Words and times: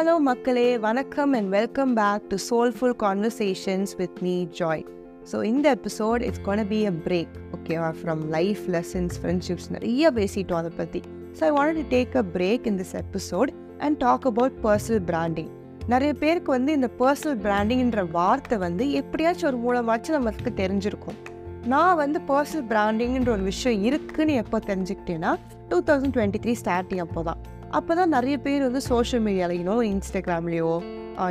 Hello 0.00 0.18
மக்களே. 0.18 0.78
வணக்கம் 0.78 1.32
and 1.32 1.48
welcome 1.48 1.94
back 1.94 2.22
to 2.28 2.36
soulful 2.50 2.94
conversations 2.98 3.96
with 3.96 4.18
me 4.20 4.46
Joy 4.58 4.84
so 5.32 5.44
இந்த 5.44 5.74
episode 5.74 6.22
it's 6.22 6.40
gonna 6.44 6.66
be 6.66 6.84
a 6.84 6.90
break 6.90 7.34
ஓகேவா 7.56 7.94
from 8.02 8.28
life 8.28 8.60
lessons 8.68 9.16
friendships 9.22 9.70
நிறைய 9.70 10.10
பேசிட்டோம் 10.10 10.54
அதை 10.54 10.70
பற்றி 10.76 11.00
so 11.38 11.44
I 11.44 11.50
want 11.50 11.72
to 11.72 11.84
take 11.88 12.16
a 12.16 12.24
break 12.32 12.66
in 12.66 12.78
this 12.78 12.94
episode 12.94 13.52
and 13.78 13.96
talk 13.96 14.26
about 14.26 14.52
personal 14.62 15.04
branding 15.04 15.50
நிறைய 15.86 16.14
பேருக்கு 16.14 16.50
வந்து 16.52 16.72
இந்த 16.72 16.90
பர்சனல் 16.98 17.38
பிராண்டிங்ன்ற 17.42 18.10
வார்த்தை 18.10 18.58
வந்து 18.58 18.92
எப்படியாச்சும் 18.92 19.50
ஒரு 19.50 19.56
மூலமாச்சும் 19.56 20.18
நமக்கு 20.22 20.52
தெரிஞ்சிருக்கும். 20.56 21.18
நான் 21.66 21.96
வந்து 21.96 22.20
பர்சனல் 22.28 22.68
பிராண்டிங்ன்ற 22.68 23.28
ஒரு 23.28 23.42
விஷயம் 23.42 23.82
இருக்குன்னு 23.82 24.34
எப்போ 24.34 24.58
தெரிஞ்சுக்கிட்டேன்னா 24.58 25.34
two 25.68 25.82
thousand 25.82 26.16
twenty 26.16 26.42
three 26.46 26.56
starting 26.64 26.98
அப்போ 26.98 27.22
தான் 27.22 27.58
அப்போ 27.78 27.94
தான் 27.94 28.08
நிறைய 28.08 28.36
பேர் 28.44 28.62
வந்து 28.66 28.80
சோஷியல் 28.80 29.22
மீடியாலையோ 29.26 29.74
இன்ஸ்டாகிராம்லேயோ 29.90 30.70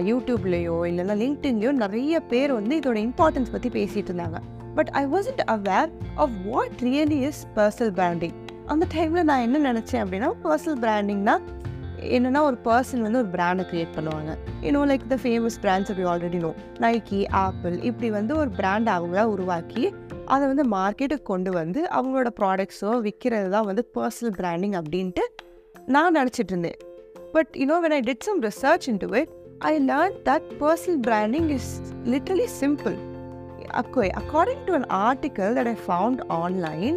யூடியூப்லேயோ 0.10 0.76
இல்லைன்னா 0.90 1.16
லிங்க்டின்லேயோ 1.24 1.72
நிறைய 1.84 2.20
பேர் 2.32 2.52
வந்து 2.54 2.74
இதோட 2.80 2.98
இம்பார்ட்டன்ஸ் 3.08 3.52
பற்றி 3.52 3.70
பேசிகிட்டு 3.70 4.12
இருந்தாங்க. 4.12 4.40
But 4.78 4.90
I 5.00 5.04
wasn't 5.06 5.42
aware 5.56 5.90
of 6.16 6.36
what 6.46 6.76
really 6.88 7.20
is 7.30 7.42
personal 7.58 7.94
branding 8.00 8.36
அந்த 8.66 8.86
டைமில் 8.96 9.28
நான் 9.30 9.46
என்ன 9.48 9.74
நினச்சேன் 9.74 10.02
அப்படின்னா 10.04 10.30
பர்சனல் 10.46 10.80
பிராண்டிங்னா 10.86 11.36
என்னென்னா 12.18 12.42
ஒரு 12.50 12.58
பர்சன் 12.68 13.04
வந்து 13.06 13.20
ஒரு 13.24 13.30
பிராண்டை 13.36 13.64
க்ரியேட் 13.72 13.96
பண்ணுவாங்க. 13.98 14.32
இன்னும் 14.62 14.88
லைக் 14.92 15.08
த 15.14 15.18
ஃபேமஸ் 15.24 15.58
பிராண்ட்ஸ் 15.64 15.90
அப்படி 15.92 16.08
ஆல்ரெடி 16.12 16.40
நோ 16.46 16.52
நைக்கி 16.86 17.20
ஆப்பிள் 17.46 17.76
இப்படி 17.90 18.10
வந்து 18.10 18.36
ஒரு 18.38 18.50
பிராண்ட் 18.50 18.90
அவங்களாக 18.96 19.34
உருவாக்கி 19.36 19.84
அதை 20.26 20.44
வந்து 20.48 20.66
மார்க்கெட்டுக்கு 20.78 21.30
கொண்டு 21.34 21.52
வந்து 21.52 21.82
அவங்களோட 21.98 22.32
ப்ராடக்ட்ஸோ 22.40 22.92
விற்கிறது 23.08 23.50
தான் 23.50 23.66
வந்து 23.66 23.86
பர்சனல் 23.98 24.36
பிராண்டிங் 24.40 24.78
அப்படின்ட்டு 24.82 25.26
நான் 25.87 26.15
நினச்சிட்டு 26.19 26.53
இருந்தேன் 26.55 26.79
but 27.33 27.51
you know 27.63 27.79
when 27.85 27.97
I 27.99 28.03
did 28.11 28.27
some 28.29 28.41
research 28.49 28.87
into 29.05 29.09
it 29.23 29.33
I 29.71 29.73
learn 29.91 30.17
that 30.31 30.47
personal 30.63 31.01
branding 31.09 31.51
is 31.59 31.73
literally 32.15 32.49
simple 32.61 32.97
according 34.21 34.63
to 34.69 34.75
an 34.81 34.89
article 35.09 35.53
that 35.59 35.73
I 35.75 35.77
found 35.89 36.23
online 36.43 36.97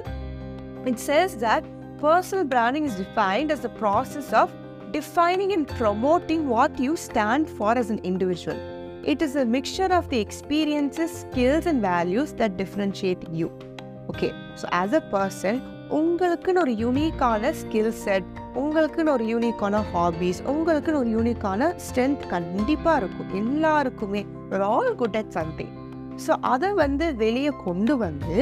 it 0.92 1.02
says 1.10 1.36
that 1.48 1.68
personal 2.06 2.48
branding 2.56 2.88
is 2.92 3.00
defined 3.04 3.52
as 3.58 3.66
the 3.68 3.72
process 3.84 4.32
of 4.44 4.56
defining 4.92 5.52
and 5.54 5.68
promoting 5.70 6.48
what 6.48 6.80
you 6.80 6.96
stand 6.98 7.50
for 7.50 7.78
as 7.78 7.90
an 7.90 8.00
individual. 8.00 8.58
It 9.04 9.22
is 9.22 9.36
a 9.36 9.46
mixture 9.46 9.92
of 9.92 10.10
the 10.10 10.20
experiences, 10.20 11.12
skills, 11.22 11.66
and 11.66 11.82
values 11.82 12.34
that 12.34 12.58
differentiate 12.58 13.30
you. 13.30 13.52
Okay 14.11 14.29
so 14.61 14.67
as 14.81 14.97
a 15.01 15.03
person 15.15 15.61
உங்களுக்குன்னு 15.91 16.61
ஒரு 16.65 16.75
யூனிக்கான 16.83 17.53
skill 17.61 17.95
set 18.05 18.29
உங்களுக்குன்னு 18.55 19.13
ஒரு 19.13 19.25
யூனிக்கான 19.25 19.81
hobbies 19.93 20.41
உங்களுக்குன்னு 20.53 21.01
ஒரு 21.03 21.11
யூனிக்கான 21.17 21.69
strength 21.87 22.25
கண்டிப்பாக 22.29 23.01
இருக்கும். 23.01 23.31
எல்லாருக்குமே. 23.41 24.23
All 24.75 24.95
good 24.95 25.17
at 25.17 25.33
something 25.39 25.73
so 26.27 26.33
அதை 26.41 26.71
வந்து 26.75 27.15
வெளியே 27.15 27.53
கொண்டு 27.65 27.97
வந்து 27.97 28.37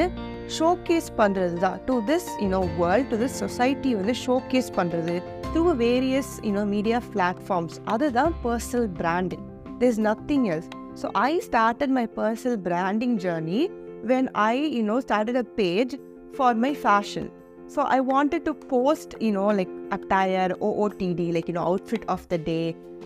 ஷோகேஸ் 0.57 1.09
பண்ணுறது 1.17 1.55
தான். 1.55 1.77
To 1.85 1.95
this 2.09 2.29
you know 2.43 2.61
world 2.79 3.09
to 3.09 3.17
this 3.17 3.37
society 3.43 3.91
வந்து 3.95 4.13
ஷோகேஸ் 4.25 4.69
பண்ணுறது 4.79 5.15
through 5.53 5.63
various 5.85 6.33
you know 6.47 6.65
media 6.75 6.99
platforms 7.13 7.77
அதுதான் 7.85 8.33
personal 8.43 8.89
branding 9.01 9.45
this 9.79 9.99
nothing 10.07 10.45
else 10.53 10.69
so 11.01 11.09
I 11.27 11.31
started 11.49 11.93
my 11.99 12.07
personal 12.15 12.59
branding 12.69 13.17
journey 13.17 13.61
when 14.09 14.29
I 14.43 14.55
you know 14.77 14.97
started 15.05 15.39
a 15.43 15.47
page 15.59 15.93
for 16.35 16.57
my 16.65 16.71
fashion 16.83 17.29
so 17.75 17.81
I 17.95 17.99
wanted 18.11 18.45
to 18.49 18.53
post 18.73 19.13
you know 19.25 19.45
like 19.59 19.73
attire 19.97 20.53
OOTD 20.69 21.27
like 21.37 21.49
you know 21.51 21.63
outfit 21.71 22.07
of 22.15 22.25
the 22.33 22.39
day 22.49 22.59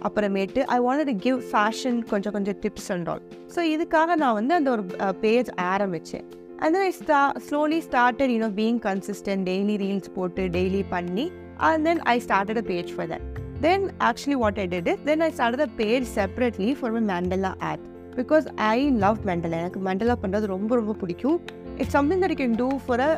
அப்புறமேட்டு 0.08 0.64
I 0.76 0.80
want 0.88 1.10
to 1.12 1.16
give 1.28 1.40
fashion 1.52 2.00
கொஞ்சம் 2.12 2.36
கொஞ்சம் 2.38 2.60
tips 2.66 2.90
and 2.96 3.10
all 3.14 3.24
so 3.56 3.62
இதுக்காக 3.76 4.18
நான் 4.24 4.38
வந்து 4.40 4.56
அந்த 4.60 4.72
ஒரு 4.76 4.86
page 5.26 5.52
ஆரம்பித்தேன் 5.72 6.28
and 6.62 6.74
then 6.76 6.86
I 6.90 6.94
sta 7.02 7.22
slowly 7.48 7.80
started 7.88 8.34
you know 8.36 8.52
being 8.62 8.80
consistent 8.90 9.46
daily 9.52 9.78
reels 9.86 10.14
போட்டு 10.20 10.46
டெய்லி 10.58 10.84
பண்ணி 10.96 11.28
and 11.60 11.86
then 11.86 12.02
I 12.06 12.20
started 12.20 12.58
a 12.58 12.64
page 12.64 12.92
for 12.92 13.08
that. 13.08 13.22
Then 13.62 13.94
actually 14.02 14.36
what 14.36 14.60
I 14.60 14.66
did 14.66 14.88
is 14.88 15.00
then 15.02 15.22
I 15.22 15.32
started 15.32 15.62
a 15.62 15.68
page 15.70 16.06
separately 16.06 16.74
for 16.74 16.92
my 16.92 17.00
Mandela 17.02 17.56
app 17.62 17.80
because 18.20 18.46
I 18.74 18.80
love 19.04 19.20
Mandela. 19.30 19.58
எனக்கு 19.64 19.82
மெண்டலாக 19.88 20.18
பண்ணுறது 20.24 20.46
ரொம்ப 20.56 20.72
ரொம்ப 20.80 20.94
பிடிக்கும். 21.02 21.38
It's 21.80 21.96
something 21.98 22.22
that 22.24 22.36
can 22.42 22.56
do 22.62 22.70
for 22.86 23.04
a 23.10 23.12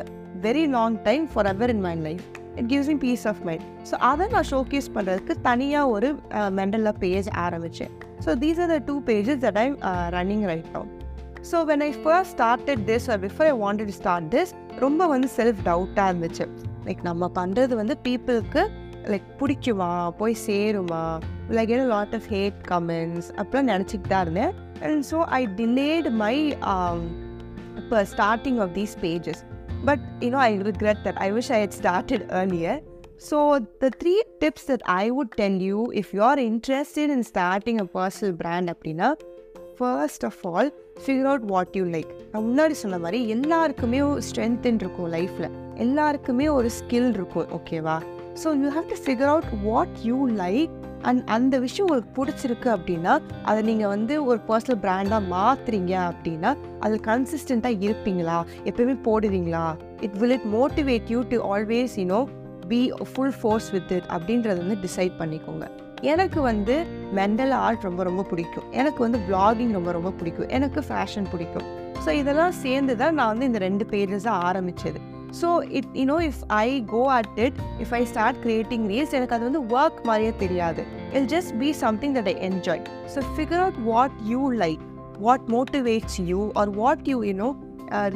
very 0.46 0.64
long 0.76 0.96
time 1.08 1.24
for 1.32 1.48
ever 1.52 1.72
in 1.74 1.82
my 1.86 1.94
life 2.06 2.24
it 2.58 2.68
gives 2.72 2.90
me 2.92 2.96
peace 3.06 3.26
of 3.30 3.40
mind 3.48 3.64
so 3.90 3.94
அதை 4.10 4.26
நான் 4.34 4.48
showcase 4.52 4.88
பண்ணுறதுக்கு 4.96 5.34
தனியாக 5.48 5.94
ஒரு 5.96 6.08
மெண்டலா 6.58 6.92
பேஜ் 7.04 7.28
ஆரம்பித்தேன் 7.46 7.92
so 8.24 8.36
these 8.44 8.60
are 8.64 8.72
the 8.74 8.78
two 8.90 8.96
pages 9.10 9.42
that 9.46 9.60
I'm 9.64 9.76
running 10.16 10.44
right 10.52 10.70
now 10.76 10.86
so 11.50 11.58
when 11.70 11.84
I 11.88 11.90
first 12.04 12.32
started 12.36 12.82
this 12.90 13.06
or 13.14 13.20
before 13.26 13.48
I 13.52 13.54
wanted 13.64 13.94
start 14.00 14.28
this 14.34 14.52
ரொம்ப 14.84 15.06
வந்து 15.14 15.28
self 15.38 15.60
டவுட்டாக 15.68 16.10
இருந்துச்சு. 16.10 16.44
லைக் 16.86 17.02
நம்ம 17.08 17.30
பண்ணுறது 17.40 17.74
வந்து 17.80 17.94
பீப்புளுக்கு 18.06 18.62
லைக் 19.12 19.28
பிடிக்குமா? 19.40 19.90
போய் 20.20 20.34
சேருமா? 20.46 21.02
லைக் 21.56 21.70
ஏன்னா 21.74 21.86
லாட் 21.94 22.14
ஆஃப் 22.18 22.26
ஹேட் 22.34 22.58
கமெண்ட்ஸ் 22.70 23.28
அப்படிலாம் 23.38 23.70
நினச்சிக்கிட்டு 23.72 24.12
தான் 24.12 24.24
இருந்தேன். 24.26 24.52
And 24.82 25.04
so 25.04 25.20
I 25.32 25.42
delayed 25.60 26.08
my 26.22 26.34
இப்போ 27.80 27.98
starting 28.12 28.58
of 28.58 28.72
these 28.74 28.94
pages 29.04 29.42
but 29.84 30.04
you know 30.20 30.40
I 30.44 30.52
regret 30.70 31.02
that 31.06 31.20
I 31.20 31.28
wish 31.32 31.50
I 31.50 31.60
had 31.62 31.76
started 31.80 32.24
earlier 32.40 32.80
so 33.28 33.38
the 33.82 33.90
three 34.02 34.14
tips 34.40 34.68
that 34.70 34.84
I 34.96 35.04
would 35.10 35.32
tell 35.36 35.60
you 35.68 35.78
if 36.02 36.10
you 36.16 36.22
are 36.24 36.42
interested 36.48 37.12
in 37.16 37.26
starting 37.32 37.80
a 37.80 37.88
personal 37.94 38.34
brand 38.34 38.70
அப்படின்னா 38.74 39.08
first 39.78 40.24
of 40.24 40.40
all 40.52 40.70
figure 41.02 41.28
out 41.30 41.46
what 41.46 41.74
you 41.78 41.84
like 41.94 42.10
நான் 42.32 42.46
முன்னாடி 42.46 42.76
சொன்ன 42.80 42.98
மாதிரி 42.98 43.20
எல்லாருக்குமே 43.28 44.00
ஒரு 44.10 44.22
ஸ்ட்ரென்த்துன்னு 44.28 44.82
இருக்கும் 44.84 45.10
லைஃப்பில் 45.12 45.50
எல்லாருக்குமே 45.78 46.46
ஒரு 46.50 46.70
ஸ்கில் 46.78 47.10
இருக்கும் 47.12 47.50
ஓகேவா 47.58 47.96
so 48.42 48.48
you 48.62 48.70
have 48.76 48.88
to 48.88 48.98
figure 49.04 49.30
out 49.32 49.50
what 49.64 49.94
you 50.04 50.16
like 50.36 50.74
and 51.02 51.22
அந்த 51.26 51.58
விஷயம் 51.58 51.86
உங்களுக்கு 51.86 52.12
பிடிச்சிருக்கு 52.18 52.68
அப்படின்னா 52.76 53.20
அதை 53.44 53.62
நீங்கள் 53.62 53.88
வந்து 53.88 54.24
ஒரு 54.24 54.40
பர்சனல் 54.48 54.80
பிராண்டாக 54.84 55.28
மாற்றுறீங்க 55.34 55.94
அப்படின்னா 56.10 56.56
அது 56.80 57.00
கன்சிஸ்டண்ட்டாக 57.04 57.80
இருப்பீங்களா? 57.80 58.44
எப்பயுமே 58.64 58.96
போடுவீங்களா? 59.04 59.76
It 60.00 60.12
will 60.12 60.30
it 60.30 60.48
motivate 60.52 61.02
you 61.06 61.22
to 61.22 61.38
always 61.54 61.94
you know 62.02 62.28
be 62.68 62.92
full 63.12 63.36
force 63.40 63.70
with 63.70 63.92
it 63.92 64.08
அப்படின்றத 64.16 64.56
வந்து 64.56 64.78
டிசைட் 64.86 65.14
பண்ணிக்கோங்க. 65.20 65.66
எனக்கு 66.02 66.40
வந்து 66.40 66.86
மெண்டல் 67.12 67.50
ஆர்ட் 67.50 67.82
ரொம்ப 67.82 68.02
ரொம்ப 68.02 68.22
பிடிக்கும். 68.22 68.72
எனக்கு 68.72 69.02
வந்து 69.02 69.18
பிளாகிங் 69.18 69.72
ரொம்ப 69.72 69.92
ரொம்ப 69.92 70.10
பிடிக்கும். 70.10 70.48
எனக்கு 70.48 70.80
ஃபேஷன் 70.80 71.30
பிடிக்கும். 71.30 71.64
ஸோ 72.06 72.10
இதெல்லாம் 72.10 72.52
சேர்ந்து 72.52 72.96
தான் 72.96 73.14
நான் 73.14 73.26
வந்து 73.26 73.46
இந்த 73.46 73.58
ரெண்டு 73.58 73.84
பேஜஸாக 73.90 74.30
ஆரம்பித்தது 74.30 75.00
so 75.40 75.48
it 75.70 75.90
you know 75.94 76.18
if 76.20 76.40
I 76.58 76.68
go 76.86 77.02
at 77.10 77.30
it 77.36 77.58
if 77.78 77.94
I 77.94 78.02
start 78.04 78.38
creating 78.44 78.84
reels 78.88 79.14
எனக்கு 79.14 79.34
அது 79.34 79.44
வந்து 79.50 79.62
ஒர்க் 79.76 80.00
மாதிரியே 80.04 80.32
தெரியாது. 80.38 80.84
I'll 81.12 81.26
just 81.26 81.52
be 81.58 81.72
something 81.72 82.14
that 82.14 82.26
I 82.26 82.36
enjoy 82.50 82.82
so 83.14 83.22
figure 83.36 83.60
out 83.60 83.80
what 83.82 84.16
you 84.26 84.52
like 84.64 84.82
what 85.18 85.46
motivates 85.48 86.18
you 86.26 86.52
or 86.54 86.70
what 86.70 87.08
you 87.08 87.18
you know 87.22 87.50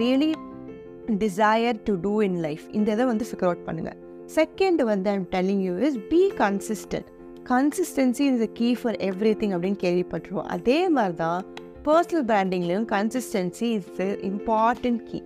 really 0.02 0.30
desire 1.18 1.78
to 1.84 1.94
do 2.00 2.22
in 2.22 2.38
life 2.40 2.64
இந்த 2.70 2.92
இதை 2.92 3.06
வந்து 3.06 3.24
figure 3.24 3.44
out 3.44 3.64
பண்ணுங்கள் 3.66 3.98
second 4.34 4.82
வந்து 4.82 5.10
I'm 5.10 5.26
telling 5.32 5.60
you 5.60 5.74
is 5.78 5.98
be 6.10 6.22
consistent 6.38 7.08
consistency 7.48 8.24
is 8.34 8.40
a 8.40 8.50
key 8.54 8.74
for 8.74 8.96
every 9.00 9.32
thing 9.40 9.54
அப்படின்னு 9.56 9.76
கேள்விப்பட்டுருவோம் 9.76 10.48
அதே 10.48 10.88
மாதிரி 10.88 11.14
தான் 11.14 11.40
personal 11.84 12.26
பிராண்டிங்லேயும் 12.26 12.86
consistency 12.86 13.68
is 13.72 14.00
important 14.22 15.02
key 15.08 15.18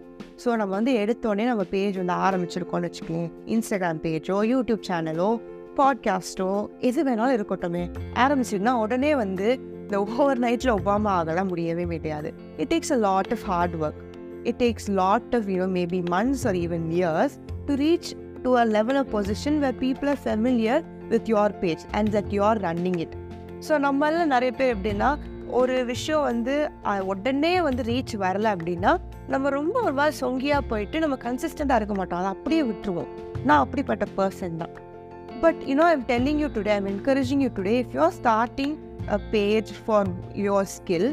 so 0.44 0.48
நம்ம 0.48 0.64
வந்து 0.64 0.92
எடுத்தோடனே 0.92 1.44
நம்ம 1.44 1.64
பேஜ் 1.64 1.96
வந்து 1.96 2.12
ஆரம்பிச்சிருக்கோம்னு 2.12 2.88
வச்சுக்கோங்க 2.88 3.30
இன்ஸ்டாகிராம் 3.46 4.00
பேஜோ 4.02 4.36
யூடியூப் 4.52 4.82
சேனலோ 4.88 5.40
பாட்காஸ்ட்டோ 5.76 6.66
எது 6.78 7.04
வேணாலும் 7.04 7.36
இருக்கட்டுமே. 7.36 7.90
ஆரம்பிச்சிருந்தா 8.14 8.70
உடனே 8.70 9.14
வந்து 9.14 9.58
இந்த 9.82 10.02
ஓவர் 10.02 10.40
நைட்டில் 10.40 10.74
ஒபாமா 10.76 11.06
ஆகலாம் 11.06 11.46
முடியவே 11.46 11.84
முடியாது. 11.86 12.32
It 12.56 12.74
takes 12.74 12.92
a 12.92 12.96
lot 12.96 13.32
of 13.32 13.44
hard 13.44 13.74
work 13.74 14.00
it 14.44 14.54
takes 14.58 14.90
lot 14.90 15.34
of 15.34 15.44
you know 15.44 15.68
maybe 15.72 16.02
months 16.10 16.46
or 16.46 16.54
even 16.54 16.86
years 16.90 17.32
to 17.66 17.74
reach 17.74 18.10
to 18.42 18.56
a 18.56 18.64
level 18.64 18.96
of 18.96 19.06
position 19.12 19.58
where 19.58 19.74
people 19.80 20.08
are 20.08 20.22
familiar 20.24 20.82
with 21.08 21.28
your 21.30 21.58
page 21.58 21.84
and 21.90 22.08
that 22.08 22.28
you 22.28 22.42
are 22.42 22.60
running 22.60 22.98
it 22.98 23.16
so 23.68 23.70
நம்மள 23.70 24.24
நிறைய 24.24 24.52
பேர் 24.52 24.76
எப்படின்னா 24.76 25.16
ஒரு 25.48 25.84
விஷயம் 25.84 26.22
வந்து 26.22 26.70
உடனே 27.04 27.62
வந்து 27.62 27.82
reach 27.82 28.14
வரலை 28.18 28.50
அப்படின்னா 28.50 28.96
நம்ம 29.28 29.48
ரொம்ப 29.48 29.76
ஒரு 29.82 29.92
மாதிரி 29.92 30.16
சொங்கியாக 30.20 30.62
போயிட்டு 30.68 30.98
நம்ம 30.98 31.16
கன்சிஸ்டண்ட்டாக 31.22 31.78
இருக்க 31.80 31.94
மாட்டோம். 31.94 32.18
அதை 32.18 32.30
அப்படியே 32.34 32.62
விட்டுருவோம். 32.62 33.12
நான் 33.44 33.62
அப்படிப்பட்ட 33.64 34.04
பர்சன் 34.18 34.56
தான். 34.56 34.74
But 35.40 35.60
you know 35.70 35.86
I'm 35.92 36.04
telling 36.08 36.40
you 36.42 36.48
today 36.56 36.72
I'm 36.78 36.86
encouraging 36.86 37.42
you 37.44 37.48
today 37.56 37.74
if 37.82 37.94
you're 37.96 38.14
starting 38.20 38.76
a 39.08 39.18
page 39.30 39.72
for 39.84 40.06
your 40.44 40.68
skill 40.76 41.08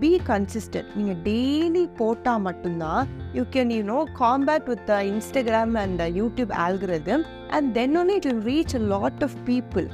be 0.00 0.20
consistent 0.28 0.90
நீங்கள் 0.94 1.20
டெய்லி 1.24 1.84
போட்டால் 1.96 2.40
மட்டும்தான் 2.40 3.08
you 3.32 3.44
can 3.50 3.72
you 3.76 3.82
know 3.82 4.00
combat 4.20 4.66
with 4.72 4.86
the 4.86 5.02
Instagram 5.04 5.74
and 5.82 6.02
YouTube 6.20 6.54
algorithm 6.66 7.24
and 7.48 7.74
then 7.74 7.96
only 7.96 8.16
it 8.20 8.28
will 8.30 8.44
reach 8.52 8.74
a 8.74 8.82
lot 8.94 9.22
of 9.22 9.36
people 9.50 9.86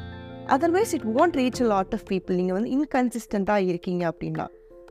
otherwise 0.57 0.95
it 0.99 1.09
won't 1.19 1.37
reach 1.43 1.61
a 1.63 1.67
lot 1.67 1.95
of 1.99 2.07
people 2.11 2.39
நீங்கள் 2.41 2.57
வந்து 2.59 2.73
இன்கன்சிஸ்டண்ட்டாக 2.79 3.69
இருக்கீங்க 3.69 4.13
அப்படின்னா. 4.13 4.47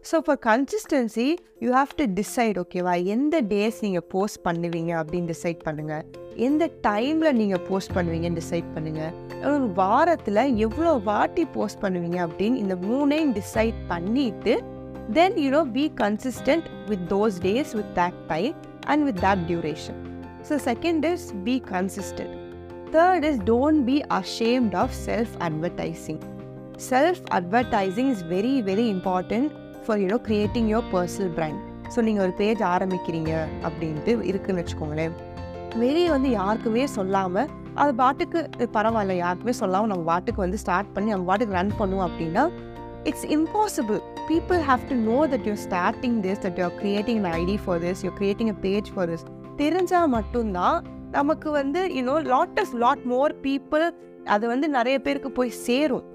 So 0.05 0.17
for 0.25 0.39
consistency 0.45 1.25
you 1.61 1.69
have 1.71 1.87
to 1.95 2.05
decide 2.13 2.57
ஓகேவா 2.57 3.05
எந்த 3.05 3.41
days 3.41 3.79
நீங்கள் 3.81 4.05
post 4.07 4.39
பண்ணுவீங்க 4.45 4.91
அப்படின்னு 4.99 5.25
டிசைட் 5.25 5.61
பண்ணுங்கள் 5.65 6.03
எந்த 6.35 6.71
டைமில் 6.81 7.33
நீங்கள் 7.33 7.63
போஸ்ட் 7.67 7.93
பண்ணுவீங்கன்னு 7.93 8.35
டிசைட் 8.35 8.69
பண்ணுங்கள் 8.75 9.13
ஒரு 9.45 9.67
வாரத்தில் 9.73 10.43
எவ்வளோ 10.57 10.93
வாட்டி 10.93 11.45
போஸ்ட் 11.45 11.81
பண்ணுவீங்க 11.81 12.19
அப்படின்னு 12.27 12.55
இந்த 12.55 12.75
மூணையும் 12.75 13.33
டிசைட் 13.33 13.75
பண்ணிவிட்டு 13.89 14.55
then 15.13 15.37
you 15.37 15.63
be 15.71 15.91
consistent 15.95 16.65
with 16.87 17.05
those 17.11 17.37
days 17.39 17.73
with 17.73 17.93
that 17.95 18.15
time 18.27 18.55
and 18.87 19.03
with 19.03 19.21
that 19.21 19.39
duration 19.47 19.99
so 20.49 20.57
second 20.65 21.05
is 21.05 21.33
be 21.43 21.61
consistent 21.71 22.35
third 22.91 23.25
is 23.25 23.39
don't 23.45 23.81
be 23.83 24.03
ashamed 24.09 24.75
of 24.75 24.93
self 25.05 25.33
advertising 25.39 26.21
self 26.89 27.23
advertising 27.31 28.11
is 28.11 28.23
very 28.23 28.61
very 28.61 28.85
important 28.87 29.49
for 29.85 29.99
you know 30.03 30.17
creating 30.27 30.69
your 30.73 30.87
personal 30.93 31.31
brand 31.37 31.59
so 31.93 32.01
நீங்கள் 32.07 32.23
ஒரு 32.25 32.33
page 32.41 32.61
ஆரம்பிக்கிறீங்க 32.73 33.31
அப்படின்ட்டு 33.67 34.11
இருக்குன்னு 34.31 34.61
வச்சுக்கோங்களேன். 34.61 35.13
வெளியே 35.83 36.09
வந்து 36.15 36.29
யாருக்குமே 36.39 36.83
சொல்லாமல் 36.97 37.49
அது 37.81 37.91
பாட்டுக்கு 38.01 38.39
பரவாயில்ல 38.75 39.15
யாருக்குமே 39.23 39.53
சொல்லாமல் 39.61 39.91
நம்ம 39.91 40.05
பாட்டுக்கு 40.11 40.41
வந்து 40.45 40.59
ஸ்டார்ட் 40.63 40.93
பண்ணி 40.95 41.09
நம்ம 41.13 41.27
பாட்டுக்கு 41.31 41.57
ரன் 41.59 41.73
பண்ணுவோம் 41.79 42.05
அப்படின்னா 42.07 42.43
it's 43.09 43.27
impossible 43.37 43.99
people 44.29 44.61
have 44.69 44.81
to 44.91 44.95
know 45.09 45.17
that 45.33 45.47
you're 45.49 45.61
starting 45.67 46.17
this 46.25 46.41
that 46.45 46.59
you're 46.61 46.75
creating 46.81 47.23
ID 47.39 47.57
for 47.65 47.81
this 47.85 48.03
you're 48.05 48.17
creating 48.21 48.51
a 48.55 48.57
page 48.67 48.89
for 48.95 49.09
this 49.11 49.25
தெரிஞ்சால் 49.61 50.09
மட்டும்தான் 50.17 50.77
நமக்கு 51.11 51.49
வந்து 51.51 51.81
you know 51.97 52.15
lot 52.33 52.59
of 52.63 52.73
lot 52.83 53.05
more 53.13 53.33
people 53.47 53.85
அது 54.35 54.45
வந்து 54.47 54.67
நிறைய 54.69 54.95
பேருக்கு 55.05 55.29
போய் 55.31 55.57
சேரும். 55.67 56.05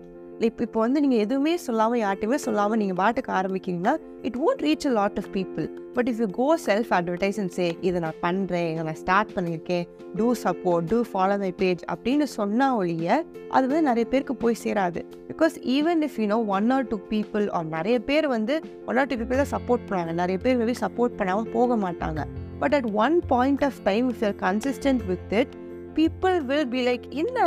இப்போ 0.46 0.62
இப்போ 0.66 0.78
வந்து 0.80 1.00
நீங்கள் 1.00 1.22
எதுவுமே 1.24 1.52
சொல்லாமல் 1.64 2.00
யார்ட்டையுமே 2.02 2.38
சொல்லாமல் 2.44 2.78
நீங்கள் 2.80 2.98
பாட்டுக்கு 3.00 3.30
ஆரம்பிக்கிறீங்கன்னா 3.32 3.94
it 4.22 4.38
won't 4.46 4.62
reach 4.66 4.86
a 4.88 4.92
lot 4.98 5.18
of 5.22 5.28
people 5.36 5.66
but 5.96 6.08
if 6.10 6.20
you 6.22 6.28
go 6.38 6.56
self 6.66 6.90
advertise 6.98 7.38
say 7.56 7.66
இதை 7.80 8.00
நான் 8.00 8.18
பண்ணுறேன் 8.22 8.68
இதை 8.72 8.82
நான் 8.82 8.98
ஸ்டார்ட் 9.02 9.32
பண்ணியிருக்கேன் 9.36 9.84
do 10.16 10.34
support 10.44 10.88
do 10.92 11.04
follow 11.10 11.36
my 11.44 11.52
page 11.62 11.82
அப்படின்னு 11.94 12.26
சொன்னால் 12.38 12.76
ஒழிய 12.80 13.24
அது 13.50 13.64
வந்து 13.66 13.82
நிறைய 13.90 14.06
பேருக்கு 14.12 14.34
போய் 14.44 14.60
சேராது. 14.64 15.00
Because 15.30 15.56
even 15.76 16.00
if 16.06 16.16
you 16.20 16.26
know 16.26 16.38
one 16.56 16.70
or 16.70 16.88
two 16.92 16.98
people 17.12 17.46
or 17.58 17.68
நிறைய 17.76 17.98
பேர் 18.08 18.28
வந்து 18.36 18.56
ஒன் 18.86 18.98
ஆர் 19.02 19.10
டூ 19.10 19.18
பீப்புள் 19.20 19.42
தான் 19.42 19.52
சப்போர்ட் 19.56 19.86
பண்ணுவாங்க. 19.88 20.14
நிறைய 20.22 20.38
பேர் 20.44 20.58
மேபி 20.62 20.76
சப்போர்ட் 20.84 21.18
பண்ணாமல் 21.20 21.52
போக 21.56 21.76
மாட்டாங்க. 21.86 22.22
But 22.62 22.74
at 22.78 22.90
one 23.04 23.22
point 23.34 23.64
of 23.70 23.80
time 23.90 24.08
if 24.14 24.24
you're 24.26 24.36
consistent 24.46 25.04
with 25.12 25.34
it 25.42 25.54
people 25.98 26.36
will 26.50 26.68
be 26.74 26.80
like 26.90 27.04
என்ன 27.22 27.38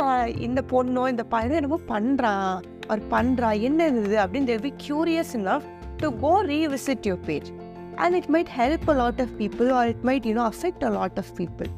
இந்த 0.48 0.62
பொண்ணோ 0.72 1.08
இந்த 1.14 1.24
பையனோ 1.34 1.56
என்னமோ 1.60 1.80
பண்ணுறான் 1.92 2.58
அவர் 2.88 3.02
பண்ணுறா 3.10 3.50
என்ன 3.62 3.80
இருந்தது 3.88 4.16
அப்படின்னு 4.22 4.50
தெரிவி 4.50 4.64
be 4.68 4.74
curious 4.84 5.32
enough 5.38 5.66
to 5.98 6.08
go 6.20 6.32
revisit 6.48 7.08
your 7.08 7.22
page 7.26 7.50
and 7.98 8.16
it 8.18 8.30
might 8.34 8.52
help 8.58 8.86
a 8.90 8.96
lot 9.00 9.20
of 9.20 9.34
people 9.40 9.68
or 9.78 9.88
it 9.88 10.04
might 10.08 10.26
you know 10.30 10.44
affect 10.52 10.84
a 10.84 10.92
lot 10.96 11.18
of 11.18 11.32
people 11.38 11.70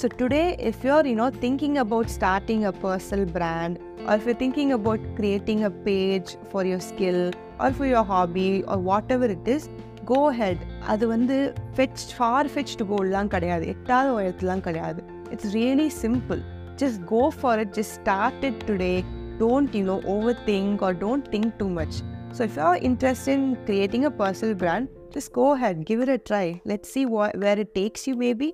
so 0.00 0.06
today 0.18 0.42
if 0.70 0.82
you're 0.86 1.08
you know 1.10 1.26
thinking 1.40 1.78
about 1.84 2.10
starting 2.16 2.64
a 2.64 2.74
personal 2.82 3.28
brand 3.36 3.76
or 4.06 4.18
if 4.18 4.28
you 4.28 4.36
thinking 4.42 4.72
about 4.76 5.04
creating 5.16 5.64
a 5.64 5.72
page 5.86 6.32
for 6.48 6.68
your 6.70 6.86
skill 6.88 7.22
or 7.60 7.74
for 7.76 7.90
your 7.90 8.08
hobby 8.12 8.48
or 8.68 8.82
what 8.84 9.12
ever 9.16 9.34
it 9.36 9.50
is 9.54 9.68
go 10.06 10.20
head 10.40 10.62
அது 10.88 11.04
வந்து 11.08 11.36
fetch 11.76 12.04
for 12.16 12.50
fetch 12.52 12.76
to 12.78 12.86
கோல்லாம் 12.90 13.32
கிடையாது 13.32 13.64
எட்டாவது 13.74 14.10
உயரத்துலாம் 14.18 14.64
கிடையாது 14.66 15.00
it's 15.32 15.52
really 15.56 15.88
simple 16.02 16.42
just 16.82 17.00
go 17.08 17.22
for 17.38 17.60
it 17.60 17.74
just 17.78 17.96
start 18.00 18.44
it 18.44 18.62
today 18.68 18.92
don't 19.38 19.74
you 19.74 19.84
know 19.84 20.00
overthink 20.02 20.82
or 20.82 20.92
don't 20.92 21.26
think 21.30 21.58
too 21.58 21.68
much. 21.68 22.02
So 22.32 22.44
if 22.44 22.56
you're 22.56 22.76
interested 22.76 23.32
in 23.32 23.56
creating 23.64 24.04
a 24.04 24.10
personal 24.10 24.54
brand 24.54 24.88
just 25.12 25.32
go 25.32 25.52
ahead 25.54 25.86
give 25.86 26.00
it 26.00 26.08
a 26.08 26.18
try. 26.18 26.60
Let's 26.64 26.92
see 26.92 27.06
what, 27.06 27.36
where 27.38 27.58
it 27.58 27.74
takes 27.74 28.06
you 28.06 28.16
maybe 28.16 28.52